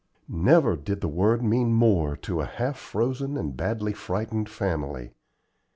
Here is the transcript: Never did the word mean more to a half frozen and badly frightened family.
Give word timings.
Never 0.27 0.75
did 0.75 1.01
the 1.01 1.07
word 1.07 1.43
mean 1.43 1.73
more 1.73 2.17
to 2.23 2.41
a 2.41 2.45
half 2.47 2.75
frozen 2.75 3.37
and 3.37 3.55
badly 3.55 3.93
frightened 3.93 4.49
family. 4.49 5.11